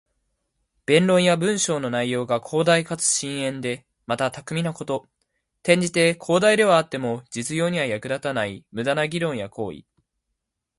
[0.87, 5.07] 弁論や文章の内容が広大かつ深遠で、また巧みなこと。
[5.61, 9.83] 転じて、広大ではあっても実用には役立たない無駄な議論や行為。